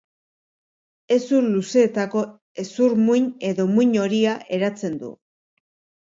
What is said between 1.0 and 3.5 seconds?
Hezur luzeetako hezur muin